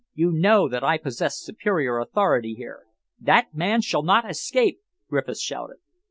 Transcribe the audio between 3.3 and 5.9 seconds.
man shall not escape!" Griffiths shouted.